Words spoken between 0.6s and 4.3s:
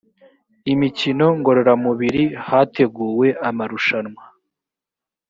imikino ngororamubiri hateguwe amarushanwa